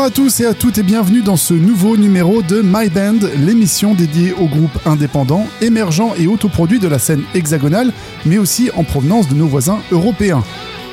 [0.00, 3.18] Bonjour à tous et à toutes et bienvenue dans ce nouveau numéro de My Band,
[3.36, 7.92] l'émission dédiée aux groupes indépendants, émergents et autoproduits de la scène hexagonale,
[8.24, 10.42] mais aussi en provenance de nos voisins européens.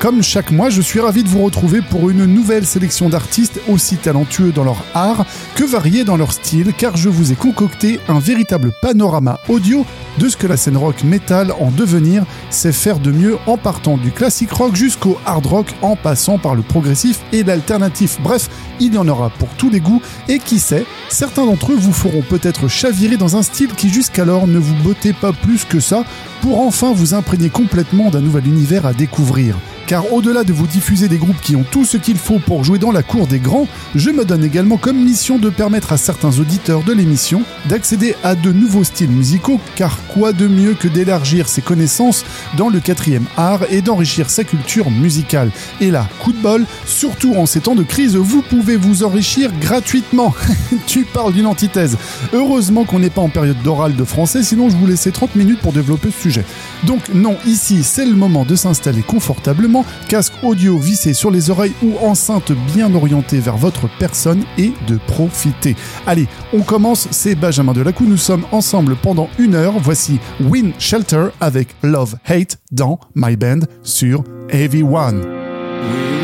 [0.00, 3.96] Comme chaque mois, je suis ravi de vous retrouver pour une nouvelle sélection d'artistes aussi
[3.96, 5.26] talentueux dans leur art
[5.56, 9.84] que variés dans leur style, car je vous ai concocté un véritable panorama audio
[10.18, 13.96] de ce que la scène rock metal en devenir sait faire de mieux en partant
[13.96, 18.20] du classique rock jusqu'au hard rock en passant par le progressif et l'alternatif.
[18.22, 21.76] Bref, il y en aura pour tous les goûts et qui sait, certains d'entre eux
[21.76, 25.80] vous feront peut-être chavirer dans un style qui jusqu'alors ne vous bottait pas plus que
[25.80, 26.04] ça
[26.40, 29.56] pour enfin vous imprégner complètement d'un nouvel univers à découvrir
[29.88, 32.78] car au-delà de vous diffuser des groupes qui ont tout ce qu'il faut pour jouer
[32.78, 36.38] dans la cour des grands, je me donne également comme mission de permettre à certains
[36.38, 41.48] auditeurs de l'émission d'accéder à de nouveaux styles musicaux, car quoi de mieux que d'élargir
[41.48, 42.26] ses connaissances
[42.58, 45.50] dans le quatrième art et d'enrichir sa culture musicale?
[45.80, 49.50] Et là, coup de bol, surtout en ces temps de crise, vous pouvez vous enrichir
[49.58, 50.34] gratuitement.
[50.86, 51.96] tu parles d'une antithèse.
[52.34, 55.60] Heureusement qu'on n'est pas en période d'oral de français, sinon je vous laissais 30 minutes
[55.60, 56.44] pour développer ce sujet.
[56.84, 59.77] Donc non, ici c'est le moment de s'installer confortablement
[60.08, 64.98] casque audio vissé sur les oreilles ou enceinte bien orientée vers votre personne et de
[65.06, 65.76] profiter.
[66.06, 69.74] Allez, on commence, c'est Benjamin Delacou, nous sommes ensemble pendant une heure.
[69.78, 76.17] Voici Win Shelter avec Love Hate dans My Band sur Heavy One.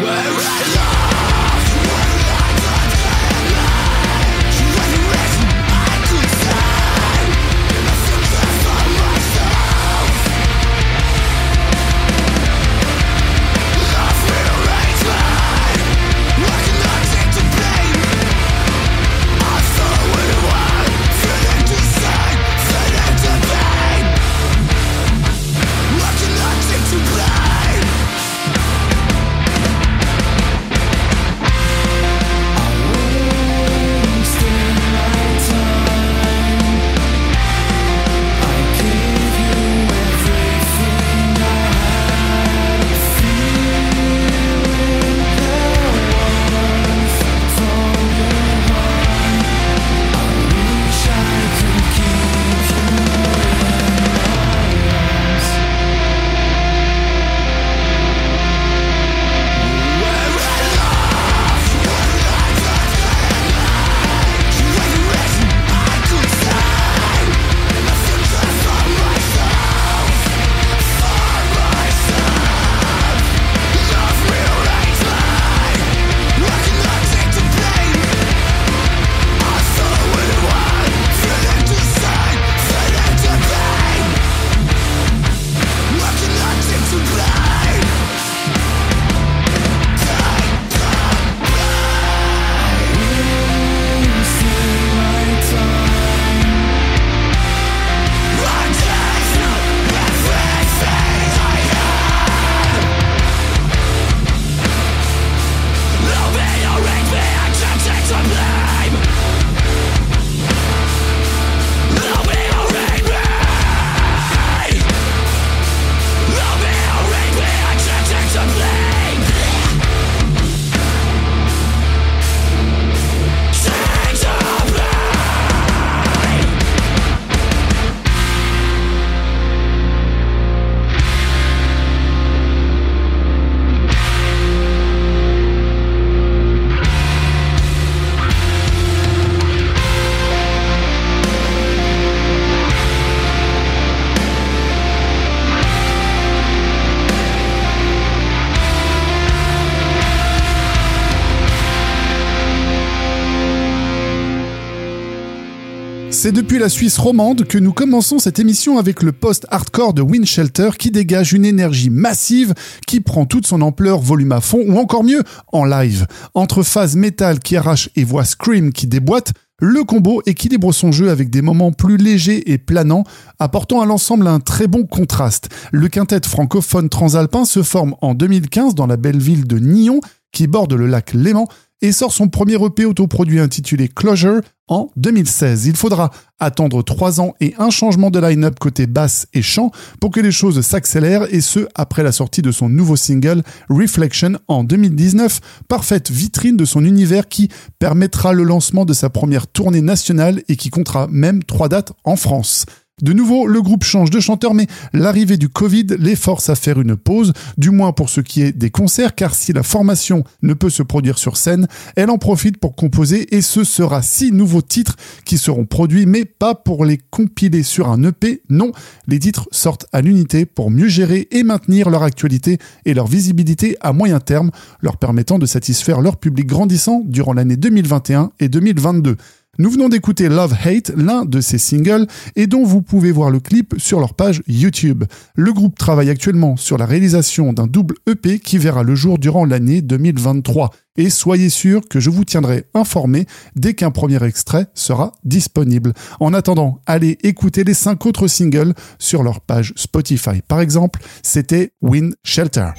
[156.44, 160.90] Depuis la Suisse romande que nous commençons cette émission avec le post-hardcore de Windshelter qui
[160.90, 162.52] dégage une énergie massive
[162.86, 166.06] qui prend toute son ampleur volume à fond ou encore mieux en live.
[166.34, 171.08] Entre phase métal qui arrache et voix scream qui déboîte, le combo équilibre son jeu
[171.08, 173.04] avec des moments plus légers et planants,
[173.38, 175.48] apportant à l'ensemble un très bon contraste.
[175.72, 180.46] Le quintet francophone transalpin se forme en 2015 dans la belle ville de Nyon, qui
[180.46, 181.48] borde le lac Léman,
[181.82, 185.66] et sort son premier EP autoproduit intitulé Closure en 2016.
[185.66, 190.10] Il faudra attendre trois ans et un changement de line-up côté basse et chant pour
[190.10, 194.64] que les choses s'accélèrent et ce après la sortie de son nouveau single Reflection en
[194.64, 200.42] 2019, parfaite vitrine de son univers qui permettra le lancement de sa première tournée nationale
[200.48, 202.64] et qui comptera même trois dates en France.
[203.02, 206.80] De nouveau, le groupe change de chanteur, mais l'arrivée du Covid les force à faire
[206.80, 210.54] une pause, du moins pour ce qui est des concerts, car si la formation ne
[210.54, 214.62] peut se produire sur scène, elle en profite pour composer et ce sera six nouveaux
[214.62, 214.94] titres
[215.24, 218.70] qui seront produits, mais pas pour les compiler sur un EP, non,
[219.08, 223.76] les titres sortent à l'unité pour mieux gérer et maintenir leur actualité et leur visibilité
[223.80, 224.52] à moyen terme,
[224.82, 229.16] leur permettant de satisfaire leur public grandissant durant l'année 2021 et 2022.
[229.58, 233.38] Nous venons d'écouter Love Hate, l'un de ces singles, et dont vous pouvez voir le
[233.38, 235.04] clip sur leur page YouTube.
[235.36, 239.44] Le groupe travaille actuellement sur la réalisation d'un double EP qui verra le jour durant
[239.44, 240.70] l'année 2023.
[240.96, 245.92] Et soyez sûr que je vous tiendrai informé dès qu'un premier extrait sera disponible.
[246.20, 250.42] En attendant, allez écouter les cinq autres singles sur leur page Spotify.
[250.46, 252.70] Par exemple, c'était Wind Shelter.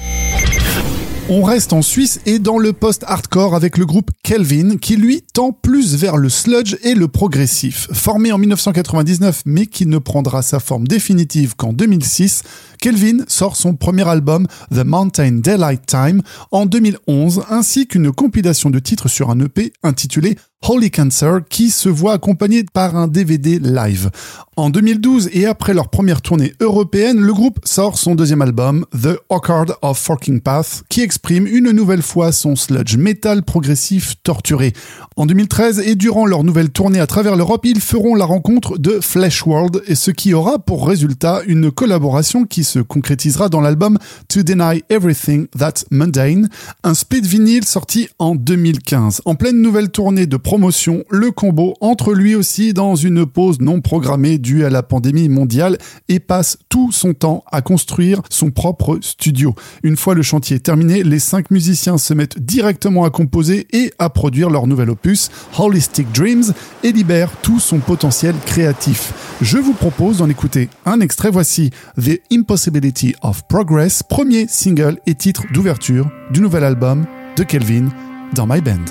[1.28, 5.50] On reste en Suisse et dans le post-hardcore avec le groupe Kelvin qui lui tend
[5.50, 7.88] plus vers le sludge et le progressif.
[7.92, 12.44] Formé en 1999 mais qui ne prendra sa forme définitive qu'en 2006,
[12.80, 18.78] Kelvin sort son premier album The Mountain Daylight Time en 2011 ainsi qu'une compilation de
[18.78, 20.36] titres sur un EP intitulé
[20.68, 24.10] Holy Cancer qui se voit accompagné par un DVD live.
[24.56, 29.18] En 2012 et après leur première tournée européenne, le groupe sort son deuxième album, The
[29.28, 34.72] Awkward of Forking Path, qui exprime une nouvelle fois son sludge metal progressif torturé.
[35.16, 38.98] En 2013 et durant leur nouvelle tournée à travers l'Europe, ils feront la rencontre de
[39.00, 43.98] Flesh World et ce qui aura pour résultat une collaboration qui se concrétisera dans l'album
[44.28, 46.48] To Deny Everything That's Mundane,
[46.82, 49.22] un split vinyle sorti en 2015.
[49.24, 53.80] En pleine nouvelle tournée de promotion, le combo entre lui aussi dans une pause non
[53.80, 55.78] programmée due à la pandémie mondiale
[56.08, 59.54] et passe tout son temps à construire son propre studio.
[59.82, 64.10] Une fois le chantier terminé, les cinq musiciens se mettent directement à composer et à
[64.10, 66.52] produire leur nouvel opus, Holistic Dreams,
[66.82, 69.12] et libèrent tout son potentiel créatif.
[69.40, 71.30] Je vous propose d'en écouter un extrait.
[71.30, 71.70] Voici
[72.00, 72.20] The
[72.56, 77.04] Impossibility of Progress, premier single et titre d'ouverture du nouvel album
[77.36, 77.90] de Kelvin
[78.34, 78.86] dans My Band.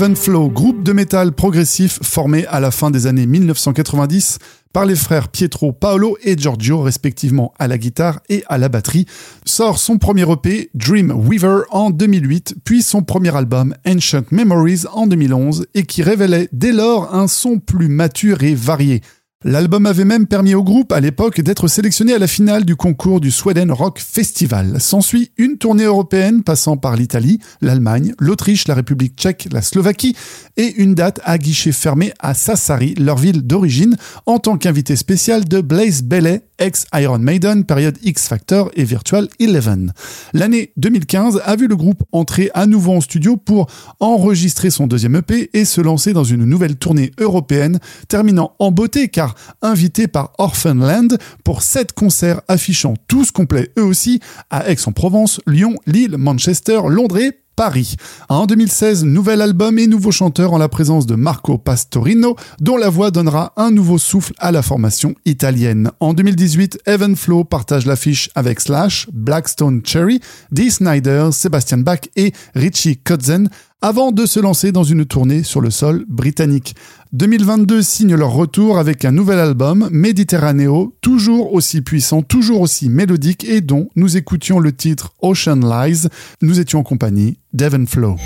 [0.00, 4.38] Even Flow, groupe de métal progressif formé à la fin des années 1990
[4.72, 9.04] par les frères Pietro Paolo et Giorgio, respectivement à la guitare et à la batterie,
[9.44, 15.06] sort son premier EP, Dream Weaver, en 2008, puis son premier album, Ancient Memories, en
[15.06, 19.02] 2011, et qui révélait dès lors un son plus mature et varié.
[19.42, 23.22] L'album avait même permis au groupe à l'époque d'être sélectionné à la finale du concours
[23.22, 24.78] du Sweden Rock Festival.
[24.82, 30.14] S'ensuit une tournée européenne passant par l'Italie, l'Allemagne, l'Autriche, la République tchèque, la Slovaquie
[30.58, 35.46] et une date à guichet fermé à Sassari, leur ville d'origine, en tant qu'invité spécial
[35.46, 39.94] de Blaze Bailey, ex-Iron Maiden, période X Factor et Virtual Eleven.
[40.34, 43.68] L'année 2015 a vu le groupe entrer à nouveau en studio pour
[44.00, 49.08] enregistrer son deuxième EP et se lancer dans une nouvelle tournée européenne, terminant en beauté
[49.08, 49.29] car
[49.62, 56.16] invité par Orphanland pour sept concerts affichant tous complets eux aussi à Aix-en-Provence, Lyon, Lille,
[56.16, 57.96] Manchester, Londres et Paris.
[58.30, 62.88] En 2016, nouvel album et nouveau chanteur en la présence de Marco Pastorino, dont la
[62.88, 65.90] voix donnera un nouveau souffle à la formation italienne.
[66.00, 72.32] En 2018, Evan Flow partage l'affiche avec Slash, Blackstone Cherry, Dee Snyder, Sebastian Bach et
[72.54, 73.50] Richie Kotzen,
[73.82, 76.74] avant de se lancer dans une tournée sur le sol britannique.
[77.12, 83.44] 2022 signe leur retour avec un nouvel album, Méditerranéo, toujours aussi puissant, toujours aussi mélodique
[83.44, 86.08] et dont nous écoutions le titre Ocean Lies.
[86.42, 88.16] Nous étions en compagnie d'Evan Flow.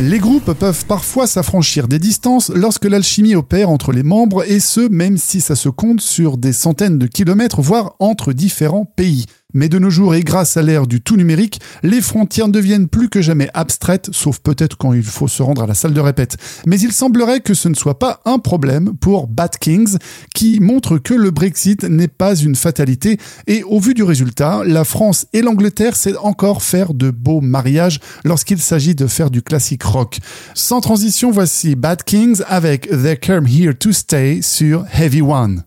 [0.00, 4.80] Les groupes peuvent parfois s'affranchir des distances lorsque l'alchimie opère entre les membres et ce,
[4.88, 9.26] même si ça se compte sur des centaines de kilomètres, voire entre différents pays.
[9.54, 13.08] Mais de nos jours et grâce à l'ère du tout numérique, les frontières deviennent plus
[13.08, 16.36] que jamais abstraites, sauf peut-être quand il faut se rendre à la salle de répète.
[16.66, 19.96] Mais il semblerait que ce ne soit pas un problème pour Bad Kings,
[20.34, 24.84] qui montre que le Brexit n'est pas une fatalité, et au vu du résultat, la
[24.84, 29.82] France et l'Angleterre savent encore faire de beaux mariages lorsqu'il s'agit de faire du classique
[29.82, 30.18] rock.
[30.54, 35.62] Sans transition, voici Bad Kings avec They Come Here to Stay sur Heavy One.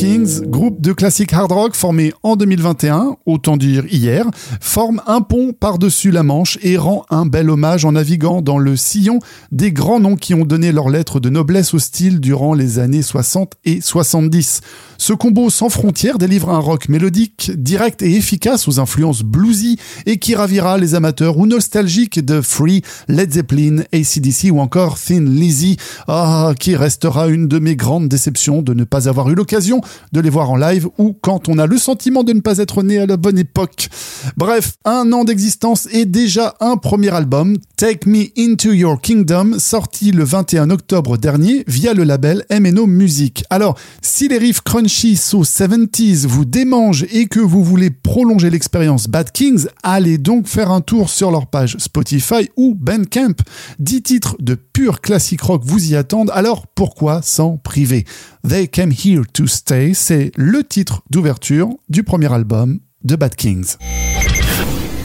[0.00, 4.24] Kings, groupe de classique hard rock formé en 2021, autant dire hier,
[4.60, 8.76] forme un pont par-dessus la Manche et rend un bel hommage en naviguant dans le
[8.76, 9.18] sillon
[9.52, 13.02] des grands noms qui ont donné leur lettre de noblesse au style durant les années
[13.02, 14.62] 60 et 70.
[14.96, 20.18] Ce combo sans frontières délivre un rock mélodique, direct et efficace aux influences bluesy et
[20.18, 25.76] qui ravira les amateurs ou nostalgiques de Free, Led Zeppelin, ACDC ou encore Thin Lizzy,
[26.08, 30.20] ah, qui restera une de mes grandes déceptions de ne pas avoir eu l'occasion de
[30.20, 32.98] les voir en live ou quand on a le sentiment de ne pas être né
[32.98, 33.88] à la bonne époque.
[34.36, 40.12] Bref, un an d'existence et déjà un premier album, Take Me Into Your Kingdom, sorti
[40.12, 43.44] le 21 octobre dernier via le label MNO Music.
[43.50, 49.08] Alors, si les riffs crunch so 70s vous démange et que vous voulez prolonger l'expérience
[49.08, 53.34] Bad Kings, allez donc faire un tour sur leur page Spotify ou Bandcamp.
[53.78, 58.04] 10 titres de pur classique rock vous y attendent, alors pourquoi s'en priver?
[58.48, 63.76] They Came Here to Stay, c'est le titre d'ouverture du premier album de Bad Kings.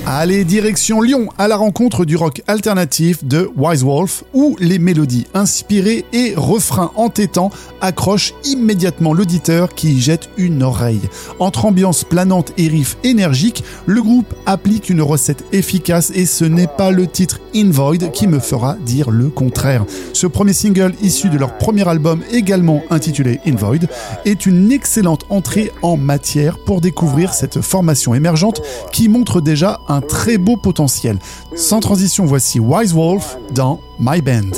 [0.07, 5.25] Allez, direction Lyon, à la rencontre du rock alternatif de Wise Wolf, où les mélodies
[5.33, 7.49] inspirées et refrains entêtants
[7.81, 11.01] accrochent immédiatement l'auditeur qui y jette une oreille.
[11.39, 16.67] Entre ambiance planante et riff énergique, le groupe applique une recette efficace et ce n'est
[16.67, 19.85] pas le titre In Void qui me fera dire le contraire.
[20.13, 23.87] Ce premier single issu de leur premier album également intitulé In Void
[24.23, 30.37] est une excellente entrée en matière pour découvrir cette formation émergente qui montre déjà très
[30.37, 31.19] beau potentiel.
[31.55, 34.51] Sans transition, voici Wise Wolf dans My Band.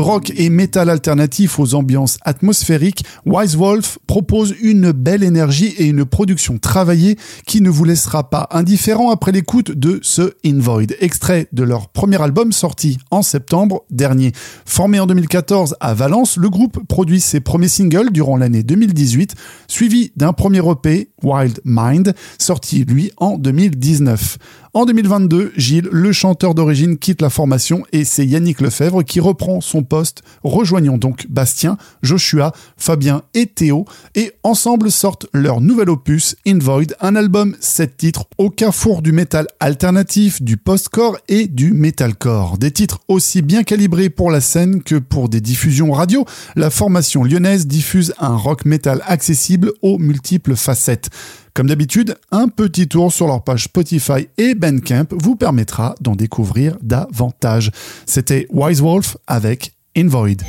[0.00, 6.04] Rock et métal alternatif aux ambiances atmosphériques, Wise Wolf propose une belle énergie et une
[6.04, 11.48] production travaillée qui ne vous laissera pas indifférent après l'écoute de ce In Void, extrait
[11.52, 14.32] de leur premier album sorti en septembre dernier.
[14.64, 19.34] Formé en 2014 à Valence, le groupe produit ses premiers singles durant l'année 2018,
[19.68, 24.38] suivi d'un premier EP, Wild Mind, sorti lui en 2019.
[24.76, 29.60] En 2022, Gilles, le chanteur d'origine, quitte la formation et c'est Yannick Lefebvre qui reprend
[29.60, 33.84] son poste, rejoignant donc Bastien, Joshua, Fabien et Théo,
[34.16, 39.12] et ensemble sortent leur nouvel opus, In Void, un album 7 titres au carrefour du
[39.12, 42.58] métal alternatif, du post-core et du metalcore.
[42.58, 46.24] Des titres aussi bien calibrés pour la scène que pour des diffusions radio,
[46.56, 51.10] la formation lyonnaise diffuse un rock metal accessible aux multiples facettes.
[51.54, 56.76] Comme d'habitude, un petit tour sur leur page Spotify et Bandcamp vous permettra d'en découvrir
[56.82, 57.70] davantage.
[58.06, 60.42] C'était Wise Wolf avec Invoid.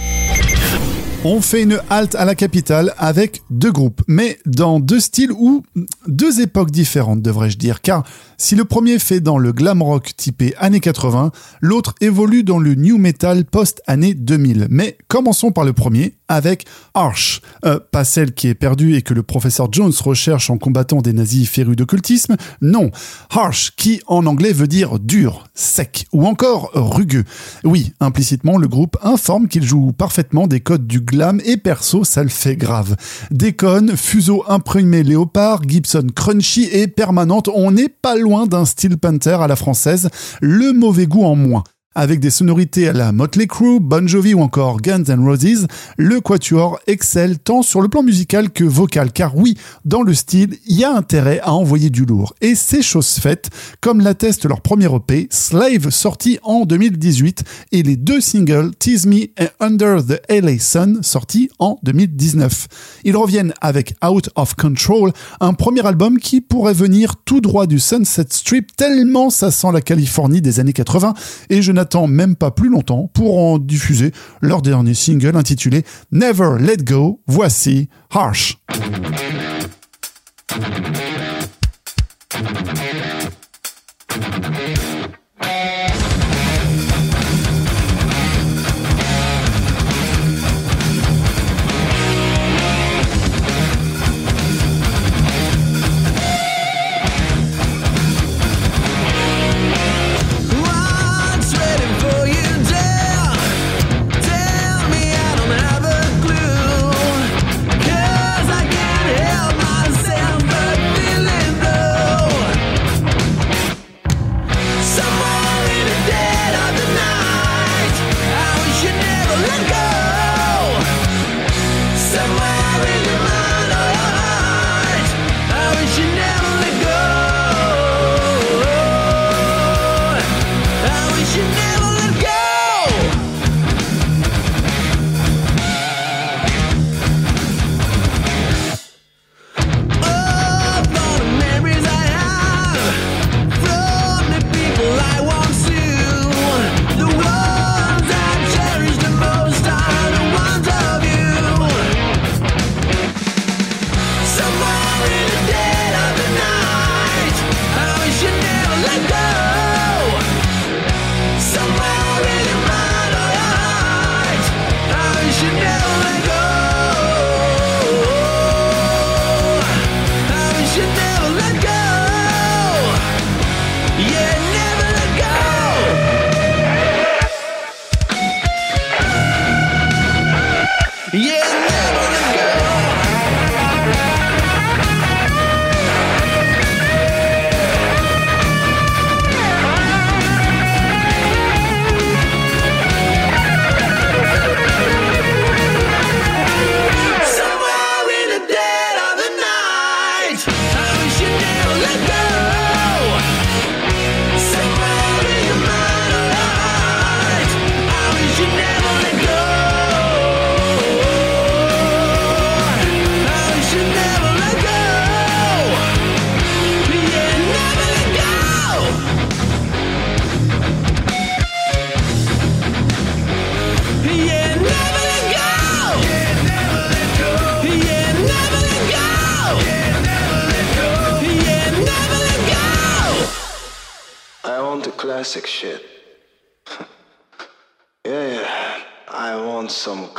[1.24, 5.62] On fait une halte à la capitale avec deux groupes, mais dans deux styles ou
[6.08, 8.04] deux époques différentes, devrais-je dire, car
[8.38, 12.76] si le premier fait dans le glam rock typé années 80, l'autre évolue dans le
[12.76, 14.67] new metal post-année 2000.
[14.69, 17.41] Mais commençons par le premier, avec Arch.
[17.65, 21.13] Euh, pas celle qui est perdue et que le professeur Jones recherche en combattant des
[21.13, 22.91] nazis férus d'occultisme, non.
[23.30, 27.26] Harsh, qui en anglais veut dire dur, sec, ou encore rugueux.
[27.63, 32.24] Oui, implicitement, le groupe informe qu'il joue parfaitement des codes du glam et perso, ça
[32.24, 32.95] le fait grave.
[33.32, 39.38] Déconne, fuseau imprimé léopard, Gibson crunchy et permanente, on n'est pas loin d'un style Panther
[39.39, 40.09] à la française,
[40.41, 41.63] le mauvais goût en moins.
[41.97, 46.19] Avec des sonorités à la Motley Crue, Bon Jovi ou encore Guns N' Roses, le
[46.19, 49.55] Quatuor excelle tant sur le plan musical que vocal, car oui,
[49.86, 52.36] dans le style, il y a intérêt à envoyer du lourd.
[52.41, 57.95] Et c'est chose faite, comme l'atteste leur premier EP, Slave, sorti en 2018, et les
[57.95, 62.67] deux singles Tease Me et Under the LA Sun, sortis en 2019.
[63.05, 67.79] Ils reviennent avec Out of Control, un premier album qui pourrait venir tout droit du
[67.79, 71.13] Sunset Strip, tellement ça sent la Californie des années 80,
[71.49, 71.71] et je
[72.08, 77.21] même pas plus longtemps pour en diffuser leur dernier single intitulé Never Let Go.
[77.28, 78.58] Voici Harsh.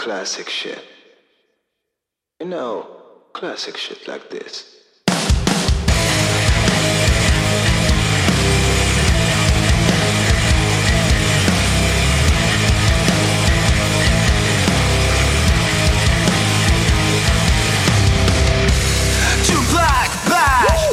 [0.06, 0.84] Classic shit.
[2.38, 2.86] You know,
[3.32, 4.76] classic shit like this.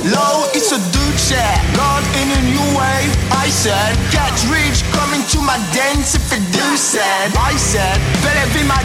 [0.04, 1.60] Low, it's a dude share.
[1.78, 3.08] God in a new way.
[3.32, 4.84] I said, get rich,
[5.30, 7.32] to my dance if it do said.
[7.38, 8.82] I said, better be my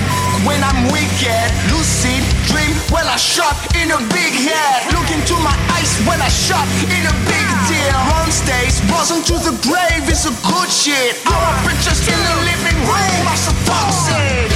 [0.47, 1.49] when I'm wicked.
[1.73, 4.93] Lucid dream when I shot in a big head.
[4.95, 7.99] Look into my eyes when I shot in a big deal.
[8.23, 11.19] On stage, buzzing to the grave is a good shit.
[11.27, 14.53] Our pictures in the living room are so toxic.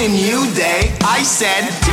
[0.00, 0.90] A new day.
[1.02, 1.89] I said,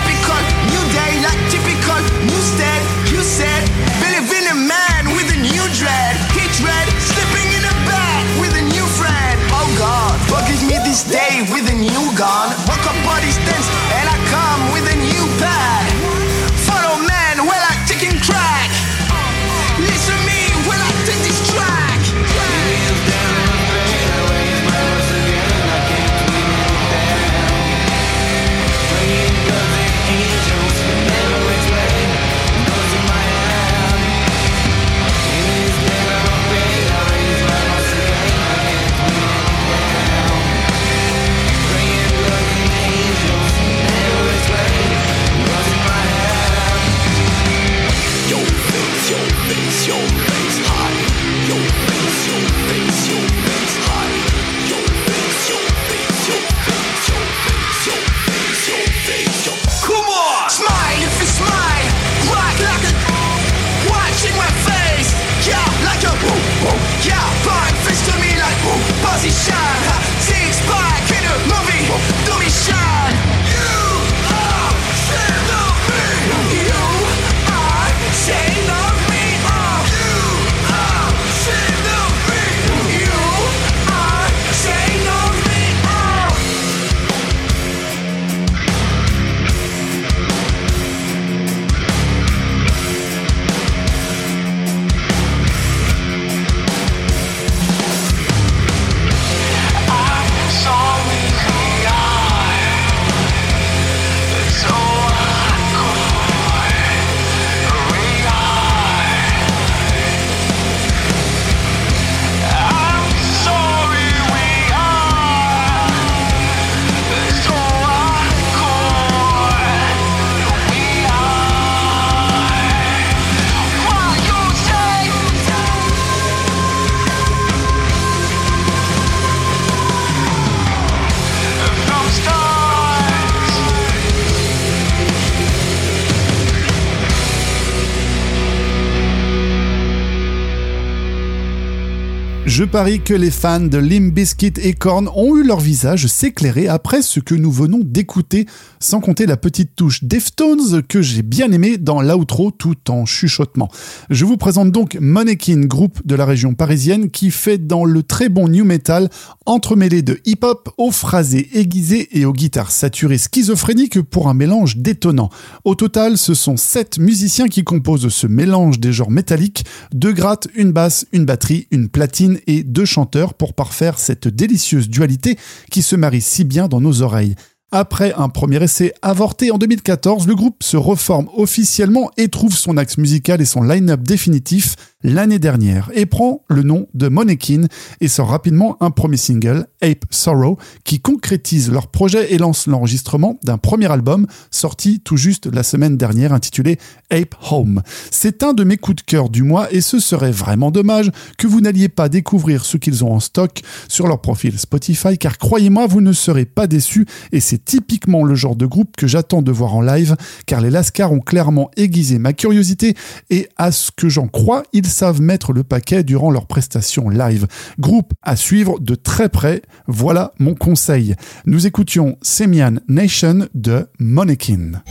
[142.67, 147.01] parie que les fans de Limp Bizkit et Korn ont eu leur visage s'éclairer après
[147.01, 148.45] ce que nous venons d'écouter,
[148.79, 153.69] sans compter la petite touche Deftones que j'ai bien aimé dans l'outro tout en chuchotement.
[154.09, 158.27] Je vous présente donc Monekin, groupe de la région parisienne qui fait dans le très
[158.27, 159.09] bon new metal
[159.45, 165.29] entremêlé de hip-hop aux phrasés aiguisés et aux guitares saturées schizophréniques pour un mélange détonnant.
[165.63, 170.47] Au total, ce sont sept musiciens qui composent ce mélange des genres métalliques, deux grattes,
[170.55, 175.37] une basse, une batterie, une platine et deux chanteurs pour parfaire cette délicieuse dualité
[175.71, 177.35] qui se marie si bien dans nos oreilles.
[177.71, 182.77] Après un premier essai avorté en 2014, le groupe se reforme officiellement et trouve son
[182.77, 184.75] axe musical et son line-up définitif
[185.07, 187.63] l'année dernière et prend le nom de Monekin
[188.01, 193.39] et sort rapidement un premier single, Ape Sorrow, qui concrétise leur projet et lance l'enregistrement
[193.43, 196.77] d'un premier album sorti tout juste la semaine dernière intitulé
[197.09, 197.81] Ape Home.
[198.11, 201.47] C'est un de mes coups de cœur du mois et ce serait vraiment dommage que
[201.47, 205.87] vous n'alliez pas découvrir ce qu'ils ont en stock sur leur profil Spotify car croyez-moi
[205.87, 209.53] vous ne serez pas déçus et c'est typiquement le genre de groupe que j'attends de
[209.53, 212.95] voir en live car les Lascars ont clairement aiguisé ma curiosité
[213.29, 217.45] et à ce que j'en crois ils savent mettre le paquet durant leurs prestations live.
[217.79, 221.13] Groupe à suivre de très près, voilà mon conseil.
[221.45, 224.81] Nous écoutions Semian Nation de Monekin.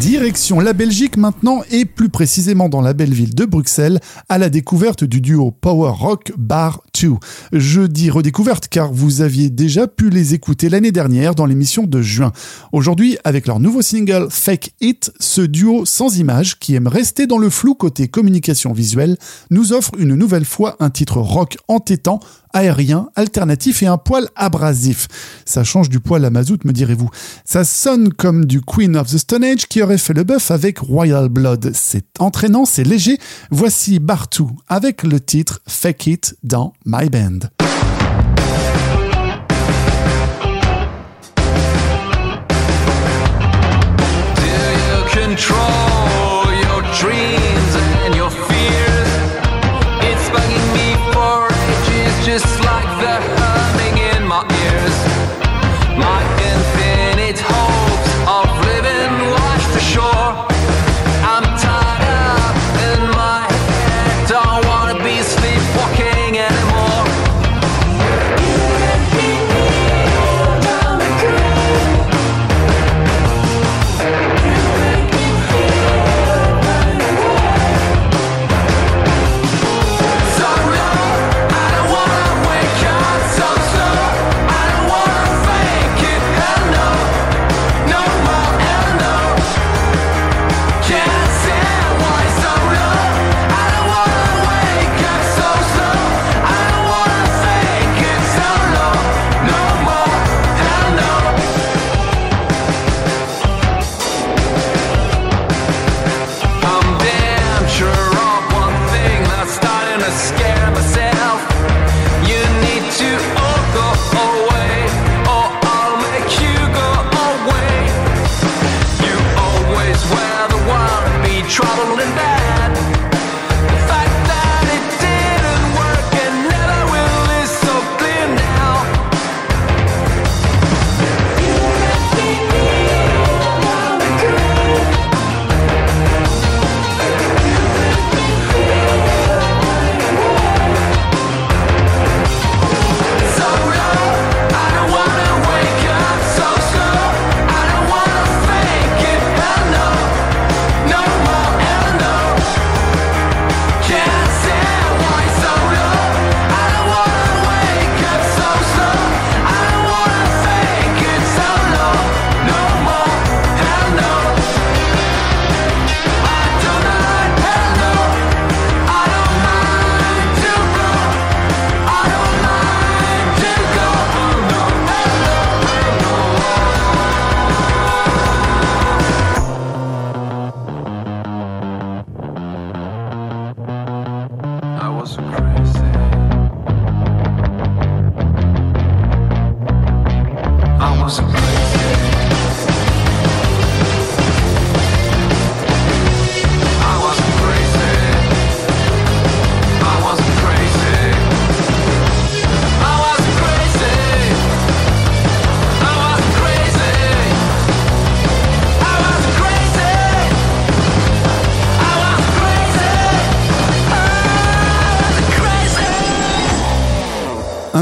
[0.00, 4.48] Direction la Belgique maintenant et plus précisément dans la belle ville de Bruxelles à la
[4.48, 7.14] découverte du duo Power Rock Bar 2.
[7.52, 12.00] Je dis redécouverte car vous aviez déjà pu les écouter l'année dernière dans l'émission de
[12.00, 12.32] juin.
[12.70, 17.38] Aujourd'hui, avec leur nouveau single Fake It, ce duo sans image qui aime rester dans
[17.38, 19.16] le flou côté communication visuelle
[19.50, 22.20] nous offre une nouvelle fois un titre rock entêtant
[22.52, 25.08] aérien, alternatif et un poil abrasif.
[25.44, 27.10] Ça change du poil à mazout, me direz-vous.
[27.44, 30.78] Ça sonne comme du Queen of the Stone Age qui aurait fait le bœuf avec
[30.78, 31.72] Royal Blood.
[31.74, 33.18] C'est entraînant, c'est léger.
[33.50, 37.48] Voici Bartou avec le titre Fake It dans My Band.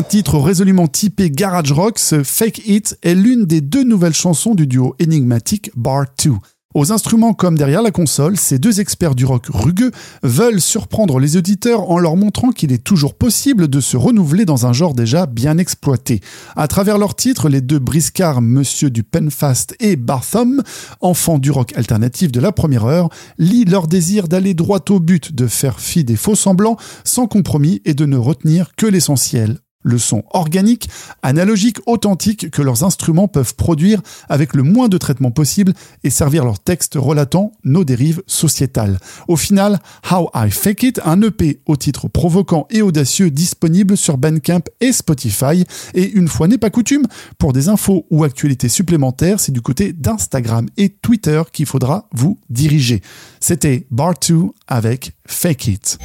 [0.02, 4.66] Titre résolument typé garage rock, ce Fake It est l'une des deux nouvelles chansons du
[4.66, 6.32] duo énigmatique Bar 2.
[6.74, 9.92] Aux instruments comme derrière la console, ces deux experts du rock rugueux
[10.22, 14.66] veulent surprendre les auditeurs en leur montrant qu'il est toujours possible de se renouveler dans
[14.66, 16.20] un genre déjà bien exploité.
[16.56, 20.62] À travers leurs titres, les deux briscards Monsieur du Penfast et Barthom,
[21.00, 25.34] enfants du rock alternatif de la première heure, lient leur désir d'aller droit au but,
[25.34, 29.98] de faire fi des faux semblants sans compromis et de ne retenir que l'essentiel, le
[29.98, 30.90] son organique,
[31.22, 35.72] analogique, authentique que leurs instruments peuvent produire avec le moins de traitement possible
[36.02, 38.98] et servir leur texte relatant nos dérives sociétales.
[39.28, 39.78] Au final,
[40.10, 44.92] How I Fake It, un EP au titre provoquant et audacieux disponible sur Bandcamp et
[44.92, 45.64] Spotify.
[45.94, 47.06] Et une fois n'est pas coutume,
[47.38, 52.40] pour des infos ou actualités supplémentaires, c'est du côté d'Instagram et Twitter qu'il faudra vous
[52.50, 53.02] diriger.
[53.38, 55.98] C'était Bar 2 avec Fake It.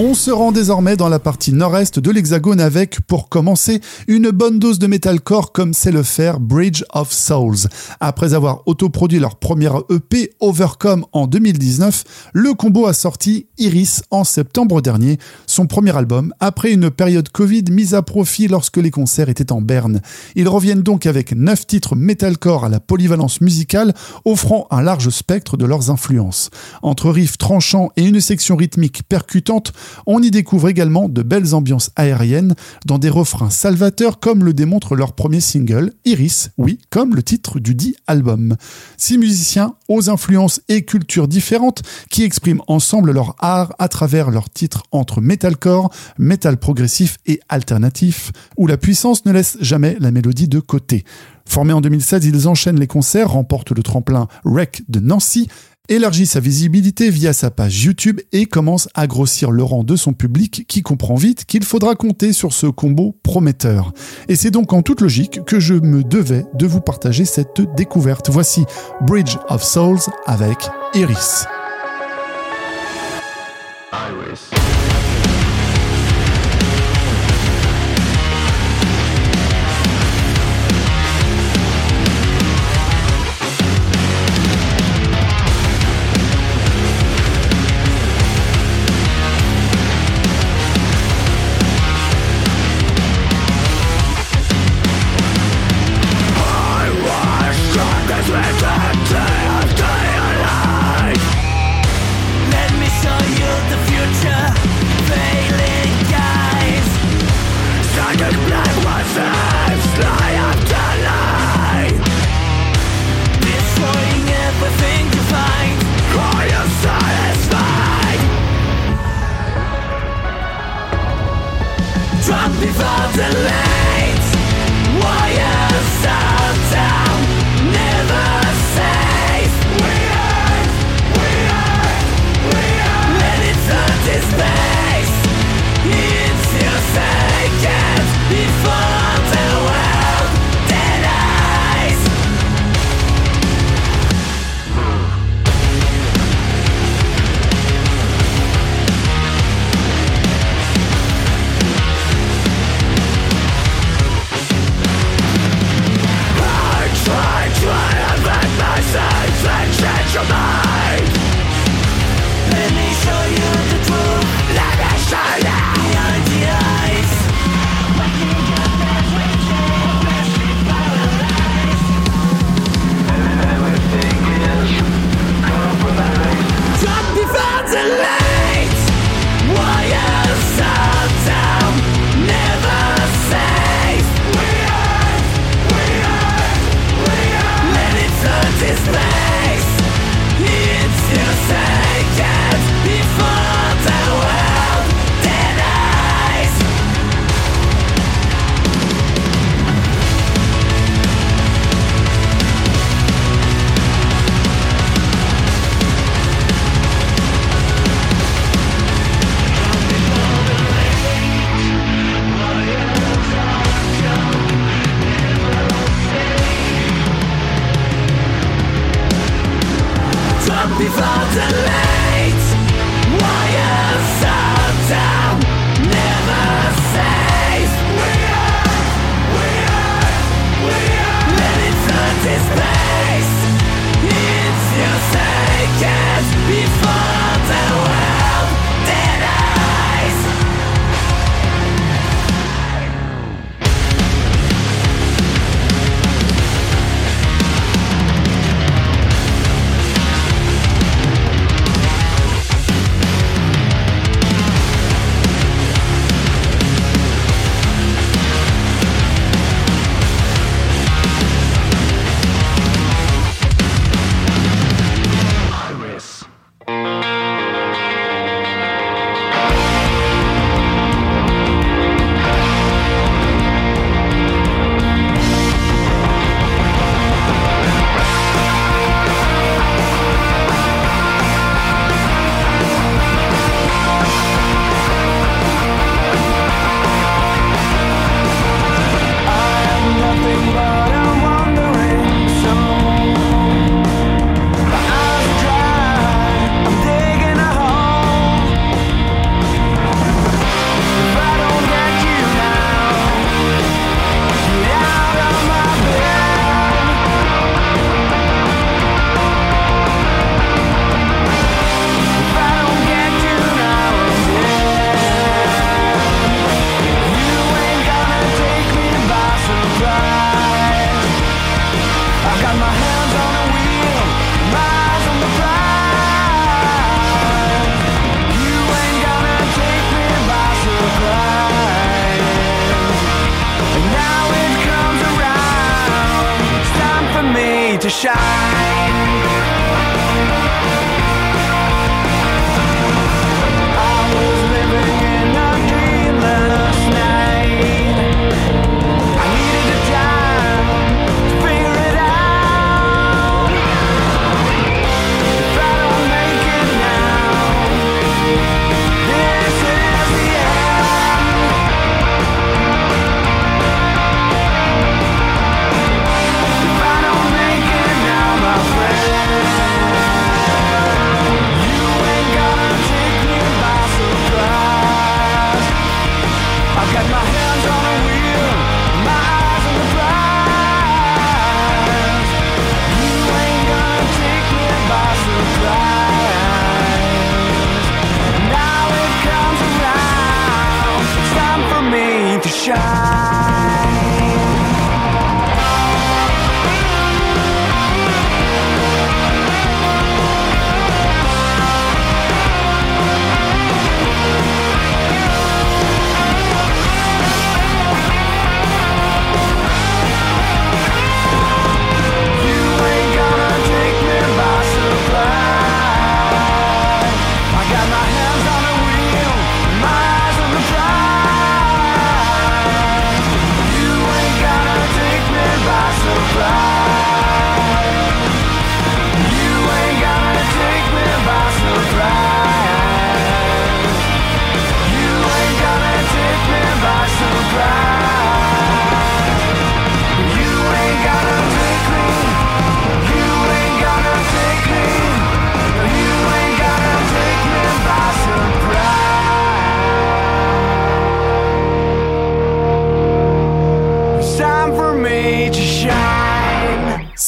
[0.00, 4.60] On se rend désormais dans la partie nord-est de l'Hexagone avec, pour commencer, une bonne
[4.60, 7.66] dose de metalcore comme c'est le faire Bridge of Souls.
[7.98, 14.22] Après avoir autoproduit leur première EP Overcome en 2019, le combo a sorti Iris en
[14.22, 15.18] septembre dernier,
[15.48, 19.60] son premier album, après une période Covid mise à profit lorsque les concerts étaient en
[19.60, 20.00] berne.
[20.36, 23.92] Ils reviennent donc avec 9 titres metalcore à la polyvalence musicale,
[24.24, 26.50] offrant un large spectre de leurs influences.
[26.82, 29.72] Entre riffs tranchants et une section rythmique percutante,
[30.06, 32.54] on y découvre également de belles ambiances aériennes
[32.86, 37.58] dans des refrains salvateurs comme le démontre leur premier single, Iris, oui, comme le titre
[37.58, 38.56] du dit album.
[38.96, 44.50] Six musiciens aux influences et cultures différentes qui expriment ensemble leur art à travers leurs
[44.50, 50.48] titres entre metalcore, metal progressif et alternatif, où la puissance ne laisse jamais la mélodie
[50.48, 51.04] de côté.
[51.46, 55.48] Formés en 2016, ils enchaînent les concerts, remportent le tremplin Rec de Nancy,
[55.88, 60.12] élargit sa visibilité via sa page YouTube et commence à grossir le rang de son
[60.12, 63.92] public qui comprend vite qu'il faudra compter sur ce combo prometteur.
[64.28, 68.30] Et c'est donc en toute logique que je me devais de vous partager cette découverte.
[68.30, 68.64] Voici
[69.02, 70.58] Bridge of Souls avec
[70.94, 71.46] Iris.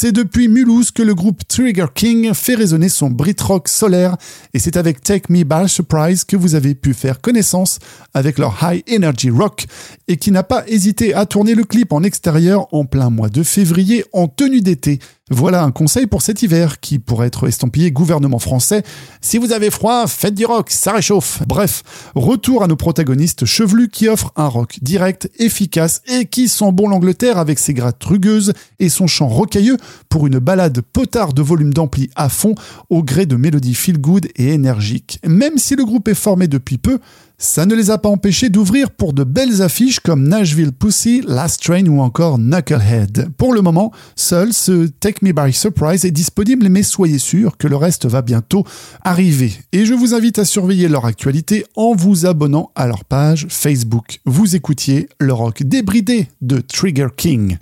[0.03, 4.17] C'est depuis Mulhouse que le groupe Trigger King fait résonner son Brit rock solaire.
[4.55, 7.81] Et c'est avec Take Me By Surprise que vous avez pu faire connaissance
[8.15, 9.67] avec leur High Energy Rock
[10.09, 13.43] et qui n'a pas hésité à tourner le clip en extérieur en plein mois de
[13.43, 15.01] février en tenue d'été
[15.31, 18.83] voilà un conseil pour cet hiver qui pourrait être estampillé gouvernement français.
[19.21, 21.41] Si vous avez froid, faites du rock, ça réchauffe.
[21.47, 21.85] Bref,
[22.17, 26.89] retour à nos protagonistes chevelus qui offrent un rock direct, efficace et qui sont bon
[26.89, 29.77] l'Angleterre avec ses grattes rugueuses et son chant rocailleux
[30.09, 32.57] pour une balade potard de volume d'ampli à fond
[32.89, 35.21] au gré de mélodies feel good et énergiques.
[35.25, 36.99] Même si le groupe est formé depuis peu,
[37.41, 41.63] ça ne les a pas empêchés d'ouvrir pour de belles affiches comme Nashville Pussy, Last
[41.63, 43.31] Train ou encore Knucklehead.
[43.39, 47.67] Pour le moment, seul ce Take Me By Surprise est disponible, mais soyez sûr que
[47.67, 48.65] le reste va bientôt
[49.03, 49.55] arriver.
[49.73, 54.21] Et je vous invite à surveiller leur actualité en vous abonnant à leur page Facebook.
[54.27, 57.57] Vous écoutiez le rock débridé de Trigger King.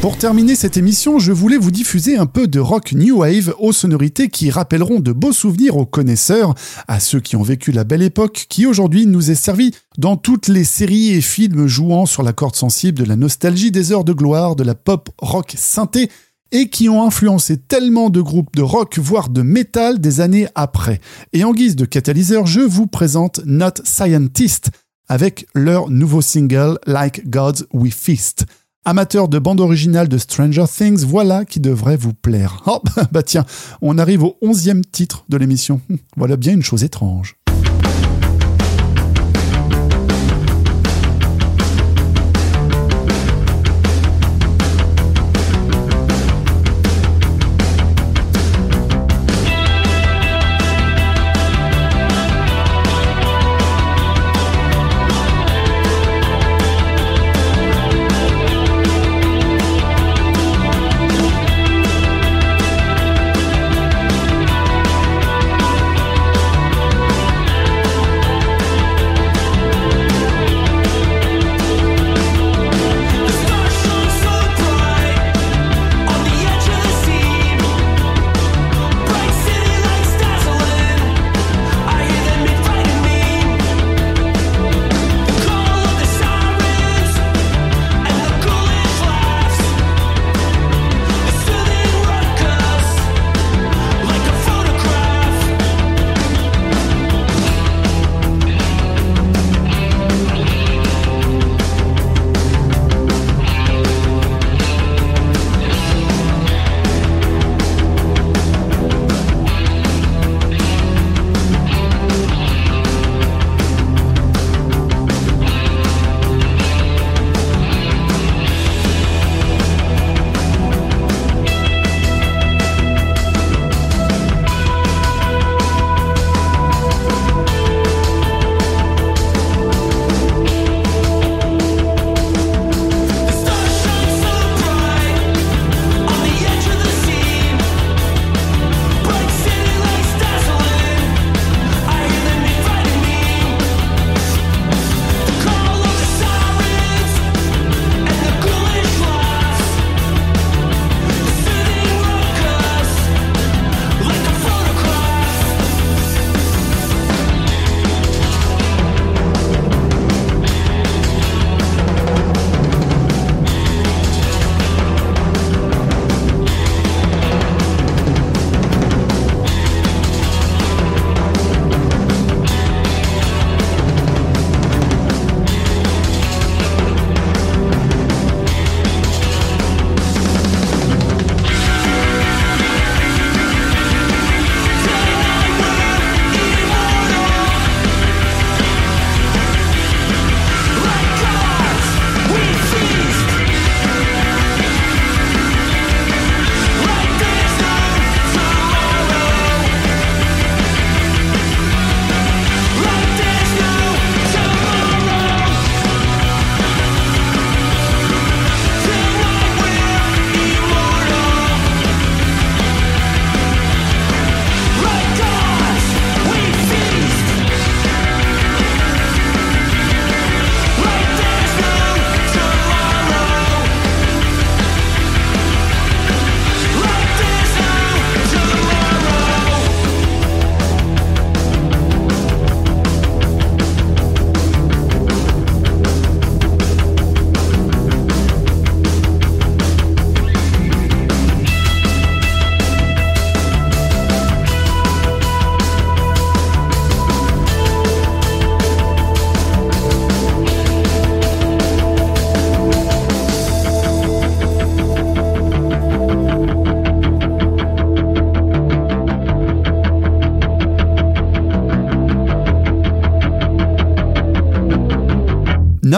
[0.00, 3.74] Pour terminer cette émission, je voulais vous diffuser un peu de rock new wave aux
[3.74, 6.54] sonorités qui rappelleront de beaux souvenirs aux connaisseurs,
[6.88, 10.48] à ceux qui ont vécu la belle époque qui aujourd'hui nous est servie dans toutes
[10.48, 14.14] les séries et films jouant sur la corde sensible de la nostalgie des heures de
[14.14, 16.10] gloire de la pop rock synthé
[16.50, 20.98] et qui ont influencé tellement de groupes de rock, voire de métal des années après.
[21.34, 24.70] Et en guise de catalyseur, je vous présente Not Scientist
[25.08, 28.46] avec leur nouveau single Like Gods We Feast.
[28.86, 32.62] Amateur de bande originale de Stranger Things, voilà qui devrait vous plaire.
[32.66, 32.80] Oh,
[33.12, 33.44] bah tiens,
[33.82, 35.82] on arrive au onzième titre de l'émission.
[36.16, 37.36] Voilà bien une chose étrange.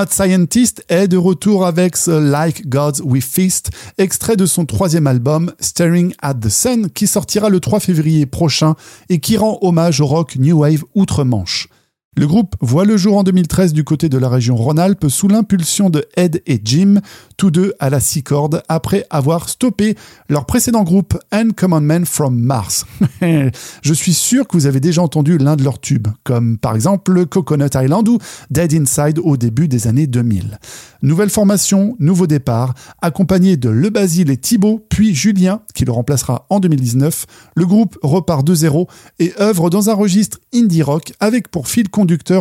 [0.02, 5.06] Not Scientist est de retour avec ce Like Gods We Feast, extrait de son troisième
[5.06, 8.74] album Staring at the Sun qui sortira le 3 février prochain
[9.10, 11.68] et qui rend hommage au rock New Wave outre-Manche.
[12.14, 15.88] Le groupe voit le jour en 2013 du côté de la région Rhône-Alpes sous l'impulsion
[15.88, 17.00] de Ed et Jim,
[17.38, 19.96] tous deux à la six cordes, après avoir stoppé
[20.28, 22.84] leur précédent groupe Uncommon Men from Mars.
[23.22, 27.24] Je suis sûr que vous avez déjà entendu l'un de leurs tubes, comme par exemple
[27.24, 28.18] Coconut Island ou
[28.50, 30.58] Dead Inside au début des années 2000.
[31.00, 36.44] Nouvelle formation, nouveau départ, accompagné de Le Basile et Thibaut, puis Julien, qui le remplacera
[36.50, 38.86] en 2019, le groupe repart de zéro
[39.18, 41.88] et œuvre dans un registre indie rock avec pour fil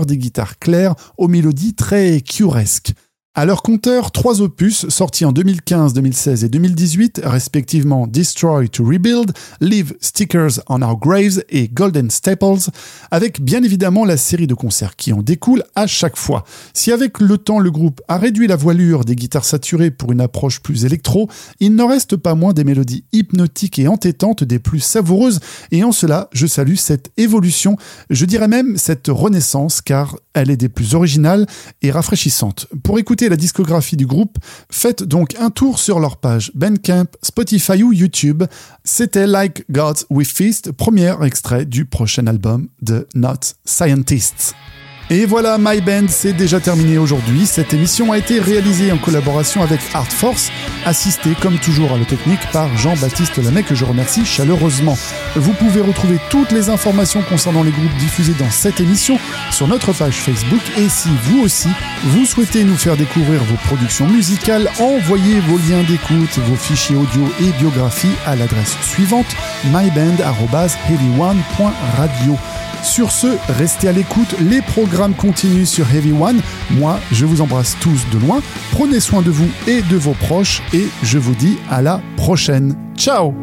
[0.06, 2.94] des guitares claires aux mélodies très curesques.
[3.34, 9.32] À leur compteur, trois opus sortis en 2015, 2016 et 2018, respectivement Destroy to Rebuild,
[9.62, 12.70] Leave Stickers on Our Graves et Golden Staples,
[13.10, 16.44] avec bien évidemment la série de concerts qui en découle à chaque fois.
[16.74, 20.20] Si avec le temps le groupe a réduit la voilure des guitares saturées pour une
[20.20, 21.30] approche plus électro,
[21.62, 25.40] il n'en reste pas moins des mélodies hypnotiques et entêtantes des plus savoureuses,
[25.72, 27.78] et en cela je salue cette évolution,
[28.10, 31.46] je dirais même cette renaissance, car elle est des plus originales
[31.82, 32.68] et rafraîchissantes.
[32.84, 34.38] Pour écouter la discographie du groupe,
[34.70, 38.44] faites donc un tour sur leur page Bandcamp, Spotify ou YouTube.
[38.84, 44.56] C'était Like Gods We Feast, premier extrait du prochain album de Not Scientists.
[45.10, 47.46] Et voilà, My Band, c'est déjà terminé aujourd'hui.
[47.46, 50.50] Cette émission a été réalisée en collaboration avec Art Force,
[50.86, 54.98] assistée comme toujours à la technique par Jean-Baptiste Lamec, que je remercie chaleureusement.
[55.36, 59.18] Vous pouvez retrouver toutes les informations concernant les groupes diffusés dans cette émission
[59.52, 60.62] sur notre page Facebook.
[60.78, 61.68] Et si vous aussi,
[62.04, 67.30] vous souhaitez nous faire découvrir vos productions musicales, envoyez vos liens d'écoute, vos fichiers audio
[67.42, 69.36] et biographies à l'adresse suivante
[69.66, 72.38] myband.heavyone.radio.
[72.84, 76.42] Sur ce, restez à l'écoute, les programmes continuent sur Heavy One.
[76.70, 78.42] Moi, je vous embrasse tous de loin.
[78.72, 82.76] Prenez soin de vous et de vos proches et je vous dis à la prochaine.
[82.96, 83.34] Ciao